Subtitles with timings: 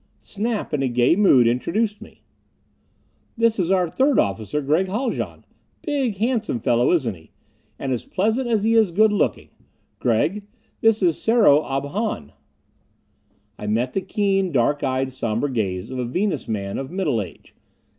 [0.17, 2.23] Snap, in a gay mood, introduced me.
[3.37, 5.45] "This is our third officer, Gregg Haljan.
[5.83, 7.29] Big, handsome fellow, isn't he?
[7.77, 9.49] And as pleasant as he is good looking.
[9.99, 10.41] Gregg,
[10.79, 12.31] this is Sero Ob Hahn."
[13.59, 17.53] I met the keen, dark eyed somber gaze of a Venus man of middle age.